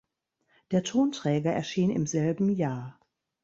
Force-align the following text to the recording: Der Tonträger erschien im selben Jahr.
Der 0.71 0.81
Tonträger 0.81 1.51
erschien 1.53 1.91
im 1.91 2.07
selben 2.07 2.49
Jahr. 2.49 2.99